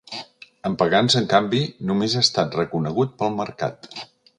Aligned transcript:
En 0.69 0.77
Pagans, 0.83 1.17
en 1.21 1.29
canvi, 1.35 1.61
només 1.91 2.17
ha 2.21 2.27
estat 2.29 2.61
reconegut 2.63 3.17
pel 3.23 3.41
mercat. 3.43 3.93